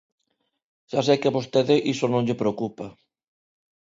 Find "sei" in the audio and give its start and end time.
1.07-1.17